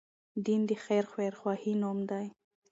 دين 0.45 0.61
د 0.69 0.71
خير 0.83 1.03
خواهي 1.39 1.73
نوم 1.81 1.97
دی 2.09 2.25